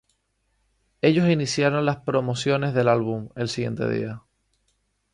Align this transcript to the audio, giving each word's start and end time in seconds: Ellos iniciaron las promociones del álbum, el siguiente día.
Ellos 1.03 1.29
iniciaron 1.29 1.85
las 1.85 1.97
promociones 1.97 2.73
del 2.73 2.87
álbum, 2.87 3.29
el 3.35 3.49
siguiente 3.49 3.87
día. 3.87 4.23